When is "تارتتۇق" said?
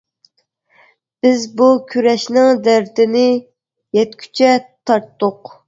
4.65-5.57